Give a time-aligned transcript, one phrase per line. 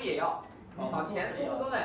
[0.00, 0.42] 部也要，
[0.78, 1.76] 好，钱多不多呢？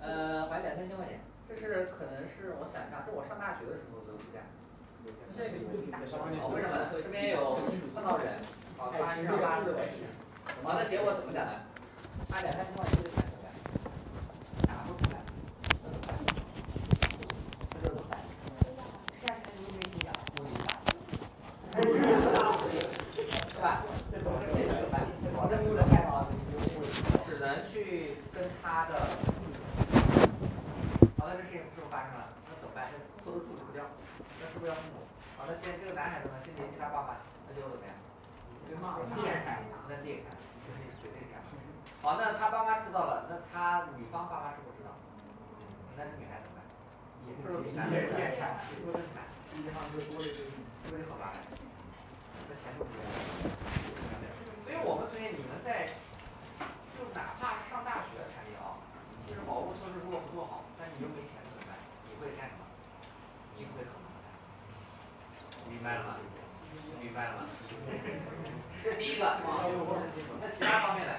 [0.00, 4.38] 呃，还两三千块钱，这是可能是我想一下，这我上大学的时候的物价。
[5.02, 5.50] 为
[6.06, 6.30] 什么
[6.70, 6.86] 呢？
[6.92, 7.58] 这边有
[7.96, 8.34] 碰到人，
[8.78, 10.06] 好，发生上八十块钱，
[10.62, 11.52] 完了结果怎么讲呢？
[12.30, 13.50] 按两三千块钱就看出来，
[14.68, 15.18] 拿不出来，
[17.74, 18.20] 这就是怎么办？
[19.18, 20.78] 现在又没你讲，我给你打，
[23.50, 23.82] 是吧？
[24.12, 24.38] 这怎么
[24.92, 24.94] 办？
[25.34, 26.28] 保证不能盖房，
[27.26, 28.94] 只能去跟他的，
[31.18, 32.28] 好了，这事情是不是发生了？
[32.46, 32.70] 那怎么
[33.42, 33.82] 那偷偷处理不掉，
[34.38, 35.02] 那是不是要父母？
[35.36, 37.94] 好，那现在这个男孩子呢，先联系他爸爸，那就怎么样？
[38.70, 41.42] 那裂开，就是绝对这样。
[42.00, 44.94] 好，那他爸妈知道了，那他女方爸妈是不知道，
[45.98, 46.62] 那这女孩怎么办？
[47.26, 47.42] 也是
[47.76, 50.48] 男的裂开，说的是男，实际上是多的就是，
[50.86, 51.38] 不是好办了，
[52.48, 53.02] 这钱都不要。
[54.62, 55.98] 所以我们同学，你们在，
[56.96, 58.78] 就哪怕是上大学谈恋爱啊，
[59.28, 61.76] 就是保护措施如果不做好，但你又没钱怎么办？
[62.08, 62.64] 你会干什么？
[63.58, 64.32] 你会很麻烦。
[65.82, 66.04] 明白了。
[66.06, 66.14] 吗？
[67.02, 67.42] 明白了。
[67.42, 67.50] 吗？
[68.84, 69.26] 这是第一个，
[70.38, 71.12] 那其他方面呢？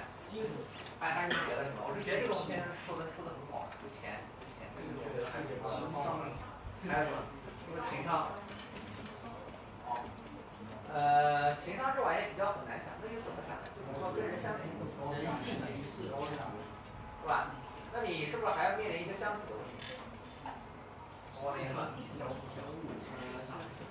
[1.03, 1.83] 还还是学的什么？
[1.83, 2.56] 我是学这个东西
[2.88, 5.59] 说的说的很好，有钱，有钱，这个学的还是情
[6.00, 6.16] 商，
[6.88, 7.28] 还有什么？
[7.67, 8.31] 就是情商。
[9.84, 10.00] 好，
[10.95, 13.67] 呃，情商这玩意比较很难讲，那就怎么讲呢？
[13.67, 14.64] 就比如说跟人相处，
[15.11, 16.08] 人性的一是
[17.28, 17.52] 吧？
[17.91, 19.91] 那你是不是还要面临一个相处的问题？
[21.44, 21.75] 我的意思。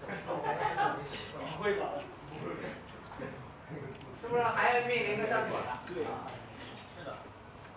[0.07, 1.85] 不会吧？
[4.21, 5.55] 是不是还要面临一个相处？
[5.95, 6.05] 对。
[6.97, 7.17] 是的。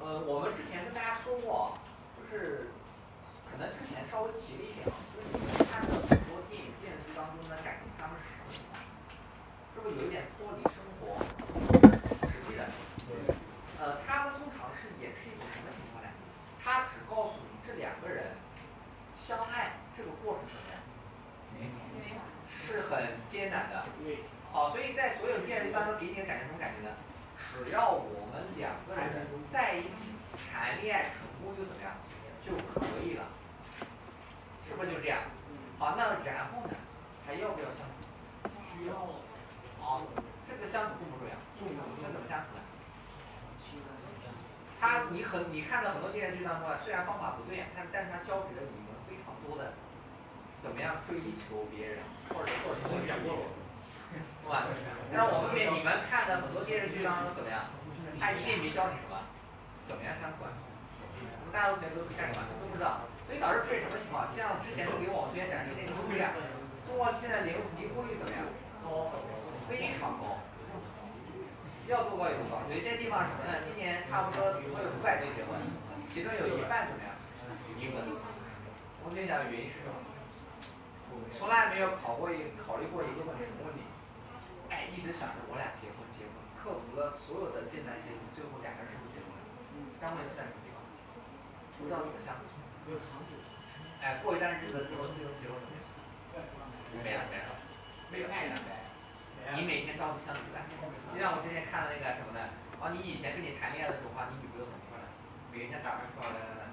[0.02, 1.78] 呃，我们之前跟大家说过，
[2.18, 2.70] 就是
[3.50, 8.82] 可能之前稍微提了一点啊，就是你们看到很多电影电视剧当中的感情，他们是什么情况？
[9.74, 11.18] 是不是有一点脱离生活
[12.30, 12.66] 实际的？
[13.10, 13.36] 对。
[13.82, 16.10] 呃，他们通常是演是一种什么情况呢？
[16.64, 18.38] 他只告诉你这两个人
[19.20, 20.80] 相爱这个过程怎么样？
[22.66, 23.86] 是很艰难的。
[24.04, 24.20] 对。
[24.52, 26.96] 好，所以在所有电视剧当中给你的感觉什么感觉呢？
[27.52, 30.16] 只要我们两个人在一起
[30.52, 31.92] 谈恋爱成功就怎么样
[32.40, 33.28] 就可以了，
[34.68, 35.20] 是不是就这样？
[35.78, 36.76] 好，那然后呢？
[37.28, 38.00] 还要不要相处？
[38.64, 38.96] 需要。
[39.82, 40.02] 好，
[40.48, 41.36] 这个相处重不重要？
[41.60, 41.84] 重要。
[42.02, 42.62] 那怎么相处呢？
[44.80, 49.74] 他，你很，你看到很多电视剧当中啊，虽然方法不对，但但是他教给了你们非常多的，
[50.66, 50.98] 怎么样？
[51.06, 52.02] 追求别人，
[52.34, 53.46] 或者或者怎么想过我，
[54.10, 54.66] 是吧？
[55.14, 57.70] 但是我们面你们看的很多电视剧当中怎么样？
[58.18, 59.14] 他一定没教你什么，
[59.86, 60.50] 怎么样相处啊？
[61.22, 62.42] 我们大多同学都是干什么？
[62.58, 64.26] 都不知道，所以导致出现什么情况？
[64.34, 66.34] 像之前都给我们同学展示那个数据啊，
[66.90, 68.42] 中国现在离离婚率怎么样？
[68.82, 69.14] 高，
[69.70, 70.42] 非常高。
[71.86, 73.62] 要多高有多高，有一些地方什么呢？
[73.70, 75.54] 今年差不多比如说有五百对结婚，
[76.10, 77.14] 其中有一半怎么样？
[77.78, 78.02] 离婚。
[79.06, 79.94] 我们想原因是什么？
[81.38, 83.82] 从来没有考过一考虑过一个问题什么问题？
[84.70, 89.42] 哎，一直想着我俩结婚结婚，克服了所有的艰难险阻，最后两个人是不是结婚了？
[90.02, 90.78] 但问题出在什么地方？
[91.78, 92.50] 不知道怎么相处。
[92.86, 93.34] 没有长久。
[94.02, 95.82] 哎，过一段日子之后，最后结婚怎么样？
[97.04, 97.50] 没了没了，
[98.12, 98.56] 没有爱了。
[99.54, 100.58] 你每天朝夕相处的，
[101.14, 102.50] 就像我之前看的那个什么呢？
[102.82, 105.06] 啊，你以前跟你谈恋爱的时候，话你女朋友很漂亮，
[105.54, 106.66] 每天打扮漂漂亮亮的。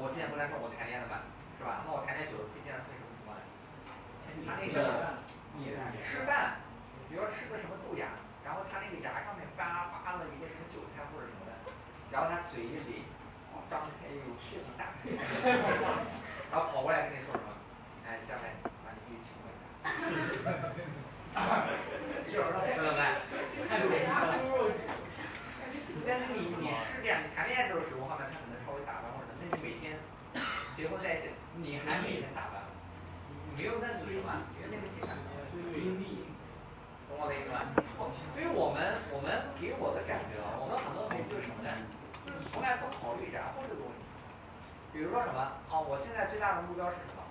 [0.00, 1.20] 我之前不来说我谈恋爱了嘛，
[1.60, 1.84] 是吧？
[1.84, 3.03] 那我谈恋爱久了，会经常出现什么情况呢？
[4.46, 5.18] 他那个
[5.56, 5.72] 你
[6.02, 6.60] 吃饭，
[7.08, 8.08] 比如说吃个什么豆芽，
[8.44, 11.52] 然后他那个牙上面扒扒了一个什么韭菜或者什么的，
[12.10, 13.02] 然后他嘴一咧，
[13.70, 14.92] 张开有血很大，
[16.52, 17.48] 然后跑过来跟你说什么？
[18.06, 18.52] 哎，下面
[18.84, 19.54] 把你弟请过来。
[22.24, 23.00] 朋友们，
[26.06, 29.96] 但是你你是这样，你谈恋爱这个时候，话呢，他可能稍微打扮或者，那你每天
[30.76, 32.63] 结婚在一起，你还每天打扮
[33.56, 35.16] 没有那个什么，没有那个精神，
[35.72, 36.24] 精力，
[37.08, 37.62] 懂我的意思吧？
[38.34, 41.70] 所以我们我们给我的感觉啊，我们很多同学就是什么呢？
[42.26, 44.02] 就是从来不考虑然后这个问题。
[44.92, 45.38] 比如说什么？
[45.70, 47.22] 哦，我现在最大的目标是什么？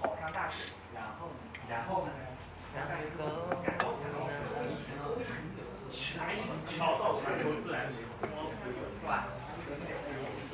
[0.00, 0.62] 考上大学，
[0.94, 1.38] 然后呢？
[1.68, 2.12] 然后呢？
[2.74, 3.06] 然后呢？
[6.76, 9.26] 桥到船头自然直，是吧？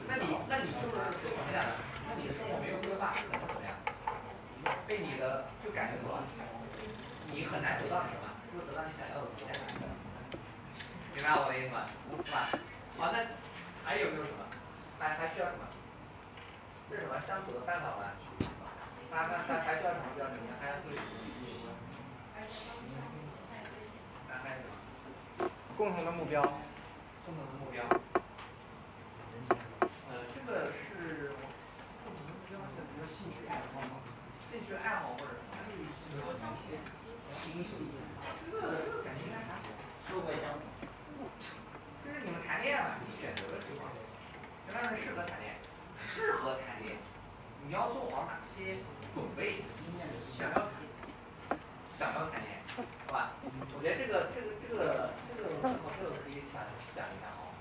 [0.08, 1.72] 那你那你就是怎么讲呢？
[2.08, 3.74] 那你生活没有规划，可能怎么样？
[4.86, 6.20] 被你的就感觉到
[7.30, 9.52] 你很难得到什么，就得到你想要的不在，
[11.14, 11.86] 明白我的意思吗？
[12.24, 12.48] 是吧？
[12.98, 13.18] 好、那
[13.84, 14.44] 还有没有什么？
[14.98, 15.64] 还还需要什么？
[16.90, 18.02] 这是什么相处的办法吗？
[19.10, 20.04] 还还还还需要什么？
[20.14, 20.40] 需要什么？
[20.60, 20.94] 还会什么？
[22.32, 22.52] 还要什
[24.68, 24.70] 么？
[25.76, 26.42] 共同的目标。
[27.24, 27.82] 共同的目标。
[30.10, 31.32] 呃，这个是
[32.04, 33.84] 共同的目标，是比较兴趣爱好吗？
[34.52, 35.56] 兴趣爱好或者什么，
[37.32, 37.72] 兴趣，
[39.02, 39.64] 感觉应该还好，
[40.04, 40.68] 社会相处，
[42.04, 43.88] 就是你们谈恋爱嘛，你选择的时候，
[44.68, 45.56] 什么样的适合谈恋爱？
[45.96, 47.00] 适合谈恋爱，
[47.64, 48.76] 你要做好哪些
[49.14, 49.64] 准备？
[50.28, 50.68] 想要
[51.48, 51.56] 谈，
[51.96, 52.60] 想要谈恋，
[53.06, 53.32] 好吧？
[53.74, 55.48] 我觉得这个这个这个这个
[55.96, 56.60] 这个可以讲
[56.94, 57.56] 讲一下哦。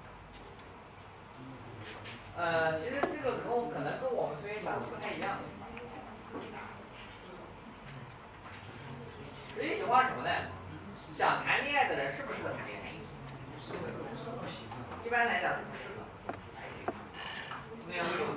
[2.36, 5.40] 呃，其实这个和可能跟我们同学想的不太一样。
[9.60, 10.32] 你喜欢什么呢？
[11.12, 12.92] 想谈恋爱的人适不适合谈恋爱？
[15.06, 16.04] 一般来讲是不适合。
[17.88, 18.32] 为什么？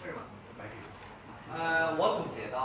[0.00, 0.22] 为什么？
[1.52, 2.56] 呃，我总结的，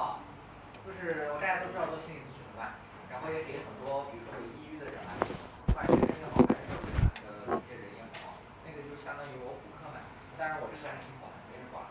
[0.86, 2.80] 就是我大家都知道做心理咨询的吧，
[3.12, 5.20] 然后也给很多，比如说有抑郁的人啊，
[5.68, 7.04] 不管是学生也好，还是社会上
[7.52, 10.00] 的一些人也好，那个就相当于我补课嘛。
[10.40, 11.84] 当然我这个还挺好的，没人管，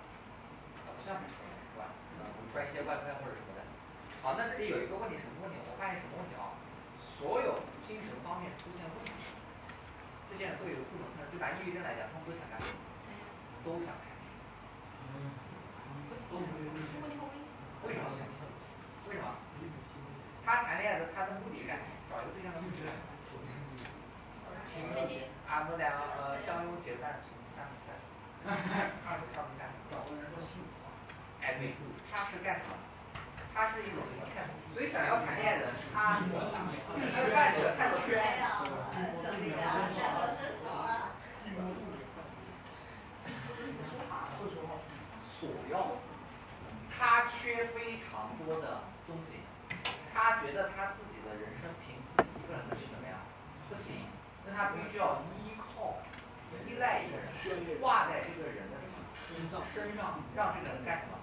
[0.88, 1.92] 不像是是吧？
[2.16, 2.24] 嗯，
[2.54, 3.60] 赚一些外快或者什么的。
[4.22, 5.33] 好，那这里有一个问题，什么？
[5.84, 6.48] 发现什么问题啊？
[7.20, 9.12] 所有精神方面出现问题，
[10.32, 12.72] 这些人都有共同特征，就拿抑郁症来讲，他们都想干嘛？
[13.60, 14.40] 都想谈恋爱。
[16.32, 16.88] 都想谈恋爱。
[17.84, 18.08] 为什么？
[19.04, 19.28] 为什么？
[20.40, 21.92] 他谈恋爱的他的目的是干什么？
[22.08, 23.12] 找一个对象的目的是干什么？
[24.72, 27.92] 平时俺们俩呃相拥结伴从下面下。
[29.04, 29.76] 二次上面下去。
[29.92, 30.80] 找个人说幸福。
[31.44, 31.76] 哎对，
[32.10, 32.72] 他是干什么？
[33.54, 34.26] 他是一种什么？
[34.74, 38.18] 所以想要谈恋爱的人，他他的伴侣的态度是。
[45.40, 45.92] 所要，
[46.88, 49.44] 他缺非常多的东西，
[50.14, 53.18] 他觉得他自己的人生凭自己一个人能去怎么样？
[53.68, 54.08] 不行，
[54.46, 55.98] 那他必须要依靠、
[56.66, 57.28] 依赖一个人，
[57.78, 58.80] 挂在这个人的，
[59.74, 61.18] 身上让这个人干什么？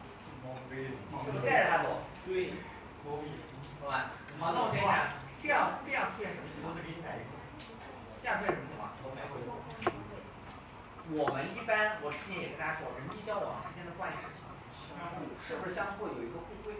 [1.43, 2.01] 带着他走？
[2.25, 2.53] 对，
[3.81, 4.11] 好吧？
[4.39, 4.93] 好，那我先讲，
[5.41, 6.73] 这样这样出现什么情况？
[8.21, 8.89] 这样出现什么情况？
[11.11, 14.55] 我们一般，我之前也跟大家说，人际交往之间的关系是什么？
[15.47, 16.77] 是不是相互有一个互惠？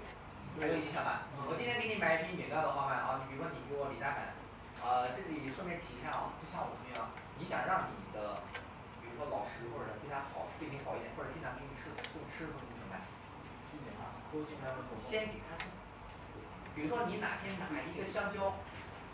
[0.60, 1.28] 还有影响吧？
[1.50, 4.31] 我今天给你买一瓶饮料的话嘛，啊，比如说你给我李大凡，
[4.81, 8.42] 呃，这里顺便提一下啊，就像我们一样，你想让你的，
[9.02, 12.81] 比如说老师或者对他好，对你好一点，或者经常给你吃送吃的东西？
[15.00, 15.68] 先给他送。
[16.75, 18.56] 比如说你哪天拿一个香蕉，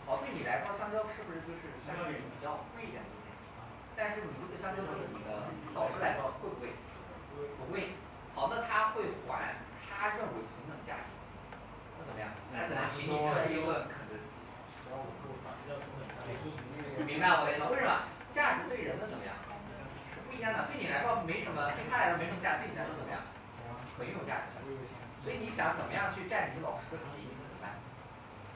[0.05, 3.33] 哦，对你来说香蕉是不是就是相对比较贵一点的东西？
[3.97, 6.69] 但是你这个香蕉对你的老师来说贵不贵？
[7.57, 7.97] 不贵。
[8.35, 9.57] 好，那他会还
[9.89, 11.09] 他认为同等价值，
[11.97, 12.29] 那怎么样？
[12.53, 14.21] 那只能请你吃一顿肯德基。
[17.03, 17.69] 明白我的意思吗？
[17.71, 18.05] 为什么？
[18.35, 19.33] 价值对人的怎么样？
[20.13, 20.69] 是不一样的。
[20.69, 23.17] 对你来说没什么，对他来说没什么价值，对你来说怎么样？
[23.97, 24.56] 很有价值。
[25.23, 27.29] 所以你想怎么样去占你老师的便宜？
[27.35, 27.75] 怎么办？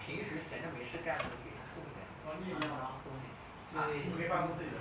[0.05, 2.53] 平时闲着没事干，给他送点东西。
[3.75, 3.87] 啊，
[4.17, 4.77] 没办公自己的。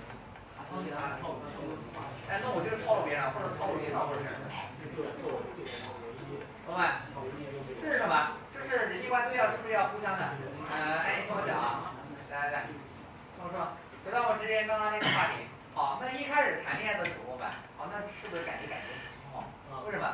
[2.31, 4.47] 哎，那我就套路别人，或者套路领导或者什么。
[6.67, 7.03] 懂吗？
[7.83, 8.39] 这是什么？
[8.55, 10.31] 这是人际关系要是不是要互相的？
[10.71, 11.91] 呃，哎，你听我讲啊，
[12.31, 13.75] 来来来，听我说，
[14.05, 15.43] 回到我之前刚刚那个话题。
[15.75, 18.87] 好，那一开始谈恋爱的时候吧，好，那是不是感觉感觉
[19.35, 19.43] 很
[19.75, 19.83] 好？
[19.87, 20.07] 为什么？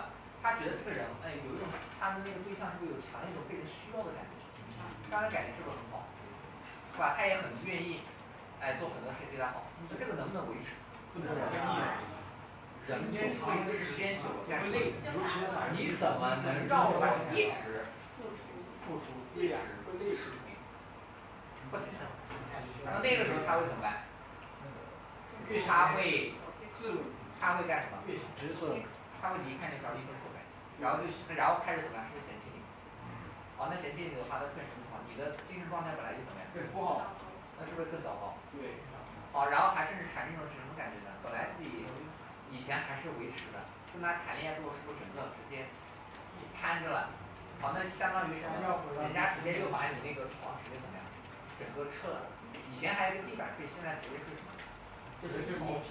[0.46, 1.66] 他觉得这个人，哎，有一种
[1.98, 4.46] 他的那个对象是不是有强烈一种被人需要的感觉？
[5.10, 6.06] 当然感觉是不是很好？
[6.94, 7.18] 是吧？
[7.18, 8.06] 他也很愿意。
[8.62, 10.78] 哎，做很多事对他好，那这个能不能维持？
[11.12, 11.34] 不能。
[12.86, 14.94] 人长时间久了会累，
[15.74, 17.02] 你怎么能让我
[17.34, 17.82] 一直
[18.14, 18.46] 付出
[18.86, 20.14] 付出一直会累？
[21.74, 21.90] 不行。
[22.86, 24.06] 那那个时候他会怎么办？
[25.66, 26.32] 他会
[27.40, 27.98] 他会干什么？
[29.26, 30.38] 他会离开你，找你分手呗。
[30.78, 32.06] 然后就然后开始怎么样？
[32.06, 32.62] 是不是嫌弃你？
[33.58, 35.02] 好，那嫌弃你的话，那出现什么情况？
[35.10, 36.46] 你的精神状态本来就怎么样？
[36.54, 37.10] 对，不好。
[37.58, 38.38] 那是不是更糟糕？
[38.54, 38.78] 对。
[39.34, 41.10] 好，然后还甚至产生一种是什么感觉呢？
[41.26, 41.82] 本来自己
[42.54, 43.58] 以前还是维持的，
[43.90, 45.66] 跟他谈恋爱之后，是不是整个直接
[46.54, 47.10] 瘫着了？
[47.58, 48.54] 好，那相当于什么？
[49.02, 51.02] 人家直接又把你那个床直接怎么样？
[51.58, 52.30] 整个撤了。
[52.70, 54.54] 以前还有一个地板睡，现在直接睡什么？
[55.18, 55.90] 直接睡毛坯。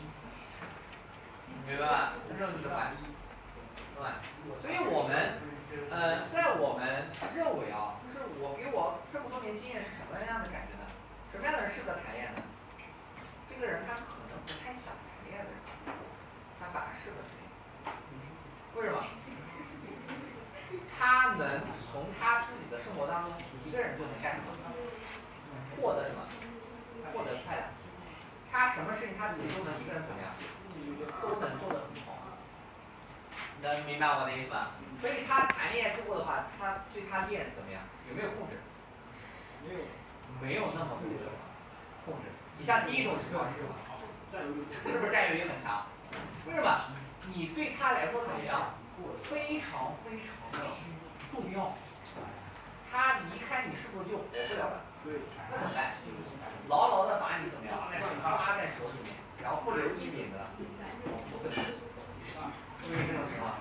[1.68, 2.14] 明白吧？
[2.30, 2.94] 这是怎么办？
[3.96, 4.20] 对吧？
[4.62, 5.40] 所以我们
[5.90, 10.84] 呃，在我们认为啊，就是我给我这么多年经验是什么样的感觉呢？
[11.32, 12.44] 什么样的人适合谈恋爱呢？
[13.50, 15.56] 这个人他可能不太想谈恋爱的人，
[16.60, 17.96] 他反而适合谈恋爱。
[18.76, 19.00] 为什么？
[20.98, 23.32] 他能从他自己的生活当中，
[23.64, 24.52] 一个人就能干什么？
[25.80, 26.20] 获得什么？
[27.14, 27.64] 获得快乐。
[28.52, 30.36] 他什么事情他自己都能一个人怎么样？
[31.22, 32.15] 都能做得很好。
[33.62, 34.72] 能明白我的意思吧？
[35.02, 37.82] 所以他谈恋爱之后的话，他对他恋人怎么样？
[38.10, 38.58] 有没有控制？
[39.68, 39.80] 没有
[40.42, 41.28] 没有那么被动
[42.06, 42.30] 控制。
[42.58, 43.76] 你像第一种情况是什么？
[44.84, 45.86] 是不是占有欲很强？
[46.48, 46.92] 为什么？
[47.34, 48.74] 你对他来说怎么样？
[49.30, 50.68] 非常非常的
[51.32, 51.76] 重要。
[52.92, 54.82] 他离开你是不是就活不了了？
[55.52, 55.96] 那怎么办？
[56.70, 57.78] 牢牢的把你怎么样？
[58.22, 60.48] 抓在手里面，然后不留一点的
[61.32, 61.52] 不分。
[62.86, 63.58] 就是这种情况？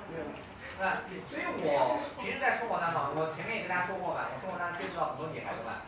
[0.77, 1.01] 那
[1.31, 5.87] 所以我平时在生活当中，我前面也跟大家说过嘛，我生活当中接触到很多女孩子嘛，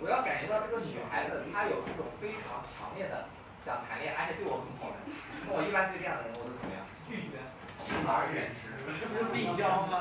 [0.00, 3.28] 我要感觉到这个女孩子她有这种非常强烈的
[3.64, 4.96] 想谈恋爱，而且对我很好的，
[5.44, 6.80] 那我一般对这样的人我都怎么样？
[7.04, 7.36] 拒绝，
[7.84, 8.72] 敬而远之。
[8.96, 10.00] 这不是病娇吗？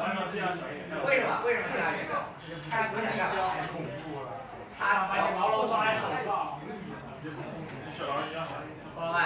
[1.04, 1.44] 为什么？
[1.44, 2.08] 为什么敬而远
[2.40, 2.56] 之？
[2.72, 3.60] 他不想干嘛？
[4.80, 6.60] 他把你牢牢抓在手上。
[8.96, 9.20] 朋友们，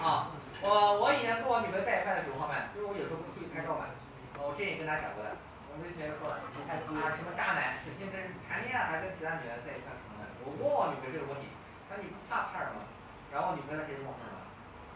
[0.00, 3.88] 啊，我我以前跟我女朋友在一块的时候嘛，因为我有时候不出去拍照嘛，
[4.36, 5.32] 我之前也跟她讲过的，
[5.72, 6.36] 我之前就说了，
[6.68, 11.48] 啊什么渣男，整天跟谈恋爱还跟其他女的在一块什么的，我问我女朋友这个问题，
[11.88, 12.84] 她说你怕怕什么？
[13.32, 14.36] 然后我女朋友她直接跟我什么？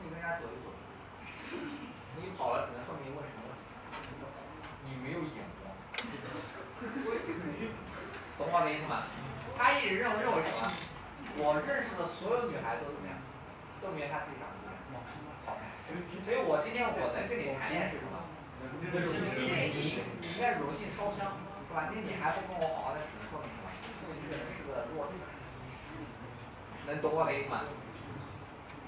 [0.05, 0.69] 你跟人家走一走，
[2.21, 3.49] 你跑了只能说明问什么？
[4.85, 5.73] 你没有眼光。
[8.39, 9.03] 懂我的意思吗？
[9.57, 10.71] 他一直认为认为什么？
[11.39, 13.17] 我认识的所有女孩都怎么样？
[13.87, 15.07] 都没有他自己长得怎么样？
[15.47, 15.71] 好看。
[16.26, 18.19] 所以我今天我能跟你谈恋爱是什么？
[18.83, 21.38] 你你应该荣幸烧香，
[21.71, 21.87] 是吧？
[21.95, 23.71] 那你还不跟我好好的只能说明什么？
[24.02, 25.14] 说明这个人是个弱智。
[26.87, 27.62] 能懂我的意思吗？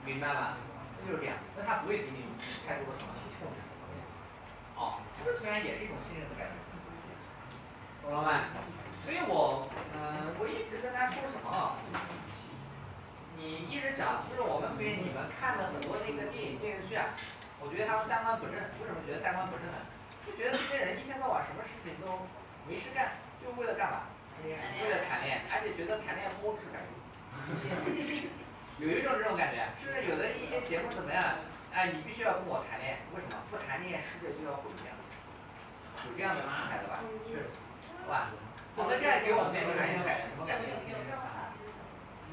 [0.05, 0.59] 明白吗？
[0.99, 2.27] 那就是这样，那他不会给你
[2.67, 3.59] 太多的什么控制。
[4.75, 6.59] 哦，这个突然也是一种信任的感觉。
[8.03, 8.51] 懂了吗？
[9.05, 11.79] 所以我，嗯，我一直跟他说什么啊？
[13.39, 17.15] 你一直想，就是我们推你们看的很多那个电影电视剧啊，
[17.63, 18.59] 我觉得他们三观不正。
[18.59, 19.79] 为什么觉得三观不正呢？
[20.27, 22.27] 就觉得这些人一天到晚什么事情都
[22.67, 24.11] 没事干，就为了干嘛？
[24.43, 26.91] 为了谈恋爱，而且觉得谈恋爱不是感觉。
[28.83, 31.39] 有一种这种感觉，甚至有的一些节目怎么样？
[31.71, 33.39] 哎，你必须要跟我谈恋爱，为什么？
[33.51, 34.91] 不谈恋爱世界就要毁灭。
[36.07, 37.03] 有这样的心态的吧？
[37.31, 38.31] 是吧？
[38.75, 40.75] 否则这样给我们传一种感觉，什么感觉？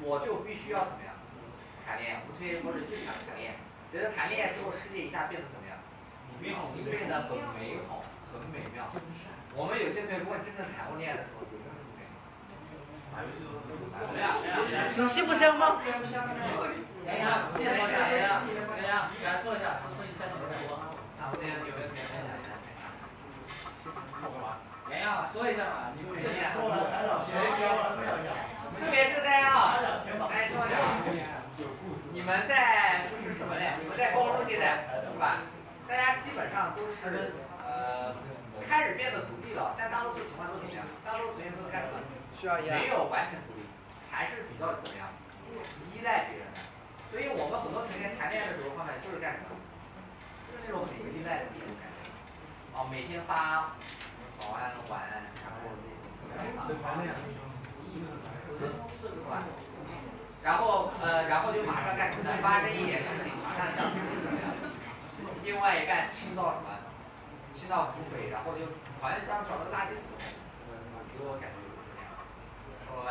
[0.02, 1.14] 我就必须要怎么样？
[1.86, 3.56] 谈恋爱，我们推说是最想谈恋爱，
[3.92, 5.78] 觉得谈恋爱之后世界一下变得怎么样？
[6.42, 8.90] 变得很美好，很美妙。
[9.56, 12.12] 我们有些同学问真正谈过恋爱的时候，有没有这种感觉？
[13.96, 14.36] 怎么样？
[15.08, 15.80] 香不香吗？
[17.06, 18.42] 哎呀，介绍一下，哎呀，
[18.76, 20.74] 哎呀，来说一下，说说一下你的感受。
[20.76, 22.52] 啊，我这边有没有同学分享一下？
[24.90, 26.04] 来呀，说一下嘛，你
[28.80, 29.78] 特别是大家啊，
[30.30, 30.76] 哎听我讲，
[32.12, 33.72] 你们在就是什么嘞？
[33.80, 35.42] 你们在高中阶段，是吧？
[35.88, 37.32] 大家基本上都是
[37.64, 38.14] 呃
[38.68, 40.84] 开始变得独立了，但大多数情况都怎么样？
[41.04, 41.98] 大多数同学都干什么？
[42.38, 43.64] 需要没有完全独立，
[44.10, 45.08] 还是比较怎么样？
[45.94, 46.60] 依赖别人的。
[47.10, 49.56] 所以我们很多同学谈恋爱的时候，方面就是干什么？
[50.50, 52.12] 就是那种很依赖的那种感觉。
[52.76, 53.72] 哦，每天发。
[54.36, 55.72] 早安，晚安，然后
[60.42, 62.38] 然后呃，然后就马上干什么呢？
[62.40, 64.46] 发生一点事情，马上想自己怎么样？
[65.42, 66.70] 另外一半倾到什么？
[67.58, 68.62] 倾到湖北，然后就
[69.02, 70.14] 好像专门找个垃圾桶，
[71.10, 72.14] 给我感觉就是这样，
[72.86, 73.10] 懂了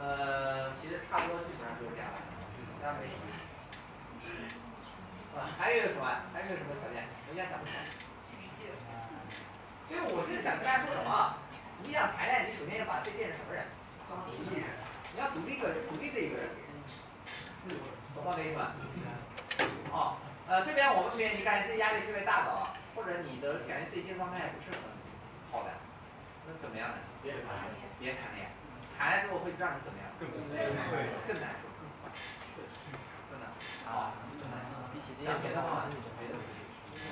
[0.00, 2.16] 呃，其实差不多基本上就是这样了，
[2.80, 3.28] 这样没什么。
[5.36, 6.08] 啊，还有什么？
[6.32, 7.04] 还有什么条件？
[7.28, 7.84] 我现在想不起来。
[9.84, 11.36] 所以我是想跟大家说什么？
[11.82, 13.66] 你想谈恋爱，你首先要把自己变成什么人？
[14.30, 14.66] 独立人。
[15.14, 16.48] 你要独立个独立的一个人，
[18.14, 18.72] 懂我的意思吗？
[19.90, 24.80] 哦，呃，这边我们同学，你感觉自己压力特别大的啊，或者你的感觉最近状态不是很
[25.50, 25.70] 好的，
[26.46, 26.96] 那怎么样呢？
[27.22, 27.90] 别谈恋爱。
[27.98, 28.54] 别谈恋爱，
[28.96, 30.06] 谈了之后会让你怎么样？
[30.18, 31.02] 更难受。
[31.26, 31.66] 更难受。
[33.30, 33.44] 真的。
[33.90, 34.14] 啊。
[35.20, 35.84] 想别的话，
[36.18, 36.34] 别的。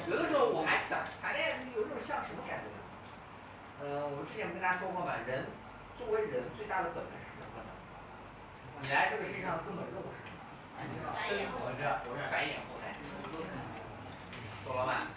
[0.08, 2.78] 有的时候我还想谈恋爱，有一种像什么感觉呢？
[3.82, 5.44] 嗯，我们之前不跟大家说过嘛，人
[5.98, 7.70] 作为人最大的本能是什么呢？
[8.80, 11.10] 你来这个世界上的根本任务是什么？
[11.26, 11.82] 生活着，
[12.30, 12.94] 繁衍后代。
[14.64, 15.10] 懂了吗？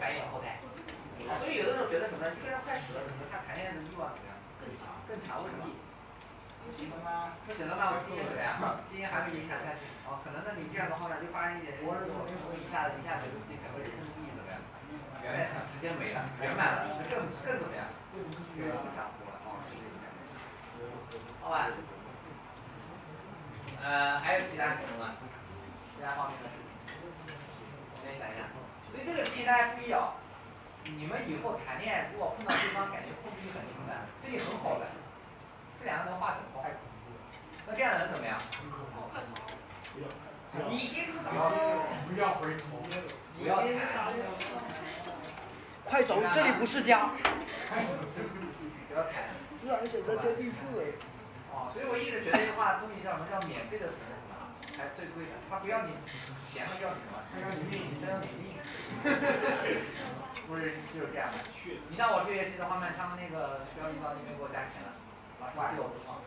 [0.00, 0.56] 繁衍后代。
[1.40, 2.32] 所以有的时候觉得什么呢？
[2.32, 4.34] 一个人快死了，可能他谈恋爱的欲望怎么样？
[4.60, 5.68] 更强，更强，为什么？
[6.64, 7.36] 不行了吗？
[7.44, 7.92] 不行了吗？
[7.92, 8.56] 我基因怎么样？
[8.88, 9.84] 基因还没影响下去。
[10.08, 11.92] 哦，可能那你这样的话呢，就发生一点事情，
[12.64, 14.56] 一下子一下子自己整个人生意义怎么样？
[15.20, 17.84] 原来直接没了，圆满了，那更更怎么样？
[18.16, 19.04] 更不想。
[21.42, 21.68] 好吧。
[23.82, 25.14] 呃，还有其他什么吗？
[25.96, 26.64] 其他方面的事情？
[28.02, 28.48] 先想一下。
[28.90, 30.14] 所以这个提醒大家注意啊，
[30.84, 33.92] 你们以后谈恋爱，如果碰到对方感觉控制欲很强的，
[34.22, 34.86] 对你很好的。
[35.80, 36.64] 这两个人画等号，
[37.66, 38.38] 那这样的人怎么样？
[40.70, 41.50] 你给不要
[42.08, 42.64] 不要回头，
[43.38, 44.14] 不要谈，
[45.84, 47.10] 快走，这里不是家。
[48.88, 49.28] 不要抬。
[49.64, 50.60] 自然选择接地四。
[51.48, 54.36] 哦，所以我一直觉得一句话东西叫什么叫免费的词是什么？
[54.76, 55.96] 才最贵的，他不要你
[56.44, 57.16] 钱，他要你什么？
[57.32, 58.60] 他要你命，他要你命。
[60.44, 61.40] 不是就是这样的。
[61.88, 64.92] 你像我这学期的话呢，他们那个学校领导那边给我加钱了，
[65.40, 66.20] 老师对我不错，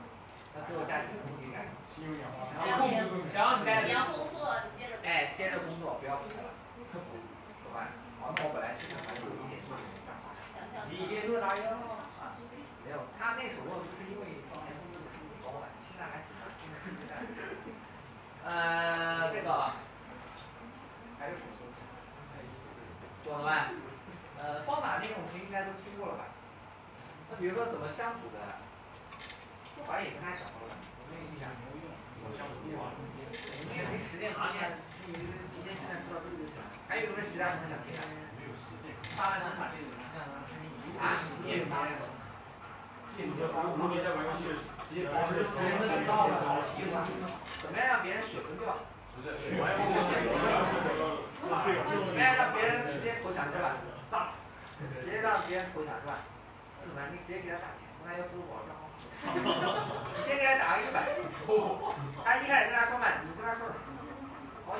[0.56, 1.70] 他对我加钱我给改。
[2.58, 4.98] 然后，只要你在你要工作，你接着。
[5.04, 6.50] 哎，接着工作，不要补了。
[7.68, 7.90] 好吧？
[8.22, 10.32] 哦，那我本来是想还有一点就是干嘛？
[10.90, 11.74] 你接住哪样？
[11.84, 12.07] 啊，
[12.88, 17.20] 没有，他那时候就是因为当年工资不高的，现在还行，现在现在。
[18.48, 19.76] 呃，这个
[21.20, 21.36] 还是
[23.26, 23.68] 懂了吧？
[24.40, 26.32] 呃，方法那种我们应该都听过了吧？
[27.30, 28.40] 那比如说怎么相处的，
[29.76, 31.52] 说白了也跟他讲过了，有没有印象？
[32.16, 32.96] 怎么相处啊？
[33.68, 34.80] 因为没实践出现，
[35.12, 35.12] 你
[35.52, 36.72] 今天现在知道这个就行了。
[36.88, 38.00] 还有什么其他很想听的？
[38.40, 38.96] 没有实践。
[39.20, 39.92] 发完能把这个
[41.04, 41.20] 啊？
[41.20, 41.68] 实践
[43.18, 43.26] 啥呀？
[43.26, 44.46] 你说打五你在玩游戏，
[44.90, 45.74] 直接保持时间
[47.62, 48.78] 怎么样让别人血崩掉？
[49.18, 49.50] 不是，怎
[52.14, 53.74] 么样让别人直接投降是吧？
[54.12, 54.30] 杀
[54.78, 56.22] 直接让别人投降是吧？
[56.80, 57.10] 那怎么办？
[57.12, 58.86] 你直接给他打钱，问他要支付宝账号。
[59.26, 61.10] 你先给他打个一百，
[62.24, 64.06] 他一开始跟他说嘛，你跟他说什么？
[64.70, 64.78] 哦，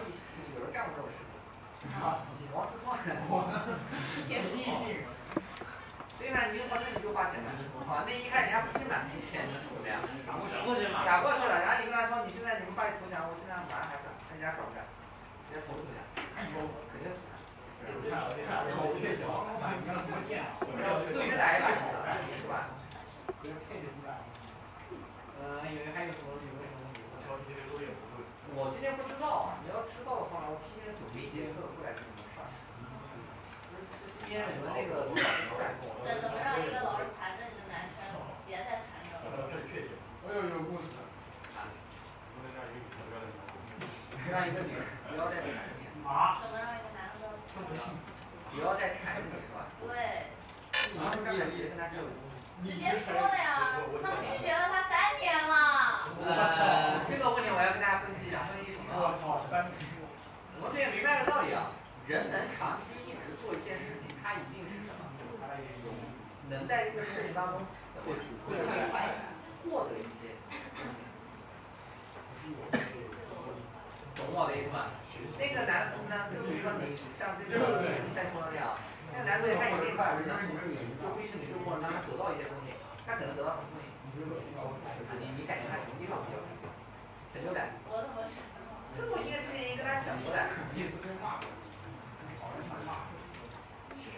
[0.54, 1.26] 有人干过这种事。
[2.54, 2.94] 王思聪。
[6.28, 7.48] 对嘛，你就花那你就花钱了，
[7.88, 10.04] 啊，那一开始人家不信嘛，你钱怎么样？
[10.28, 10.44] 打过
[10.76, 14.84] 去了，打过去了，然后你跟他说，你现在你们发起投降，我现在马上还转，人家爽不爽？
[15.48, 16.04] 人家投不投降？
[16.36, 16.68] 肯定投。
[16.68, 16.76] 我
[19.00, 19.24] 确实，
[21.16, 21.72] 最来一把
[22.36, 22.76] 是吧？
[25.40, 26.92] 呃，有还有什么有没有什么？
[28.60, 31.96] 我今天不知道啊，你要知道的话，我提前准备一节课过来
[34.28, 34.44] 怎么
[36.44, 38.04] 让一个老是缠着你的男生
[38.46, 39.32] 别再缠着了？
[40.28, 40.92] 我有一个故事。
[44.30, 44.76] 让一个女
[45.08, 45.88] 不要再缠着你。
[46.04, 46.44] 啊？
[46.44, 47.32] 怎么让一个男的？
[48.52, 49.64] 不要再缠着你是吧？
[49.80, 50.28] 对。
[50.92, 51.96] 你们刚才直接跟他讲。
[52.66, 56.12] 直接说了呀，他拒绝了他三年了。
[56.20, 58.92] 呃，这个问题我要跟大家分析一下，分析什么？
[60.60, 61.70] 我们也明白个道理啊，
[62.08, 65.08] 人能长期一直做一件事情，他一定是什么？
[66.52, 67.64] 能在这个事情当中
[68.04, 68.60] 获取获得
[69.64, 70.36] 获得一些。
[74.20, 74.92] 懂我的意思吗？
[75.40, 77.56] 那个男男，比如说你像这个
[78.04, 78.76] 你先说的那样，
[79.16, 82.76] 那个男同学他有这块，能从你做微信的这个过程当中得到一些东西，
[83.08, 83.88] 他可能得到什么东西？
[85.24, 86.44] 你你感觉他什么地方比较？
[87.32, 87.72] 成就感？
[87.88, 88.36] 我怎么是？
[88.98, 90.44] 这我一个之前跟他讲过的。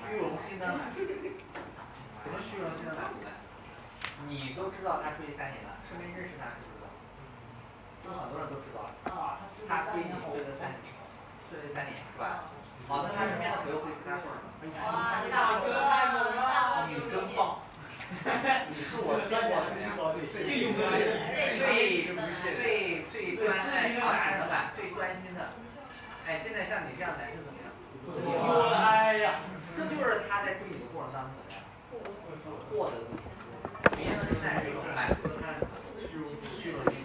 [0.08, 1.02] 虚荣心的满足。
[1.06, 3.26] 什么虚荣心的满足？
[4.28, 6.92] 你都知道他出去三年了，身边认识他是不知道？
[8.04, 8.92] 这很多人都知道了。
[9.68, 10.92] 他追你追了三年，
[11.50, 12.48] 追了三年是吧？
[12.88, 14.50] 好，那他身边的朋友会跟他说什么？
[14.84, 16.88] 哇，大哥太猛了！
[16.90, 17.64] 你真棒！
[18.74, 20.74] 你是我见过最最最？
[21.60, 25.54] 最最最最专爱长情的吧，最专心的。
[26.28, 27.70] 哎，现在像你这样男生怎么样？
[28.74, 29.40] 哎呀，
[29.80, 31.64] 这就是他在追你的过程当中怎么样？
[32.70, 33.24] 获得东西。
[33.96, 35.66] 别人在这种满足他的
[36.12, 36.28] 虚荣
[36.62, 37.00] 虚荣心，